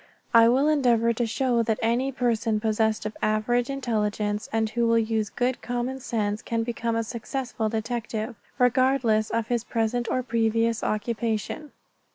[0.33, 4.97] I will endeavor to show that any person possessed of average intelligence, and who will
[4.97, 10.83] use good common sense, can become a successful detective, regardless of his present or previous
[10.83, 11.69] occupation.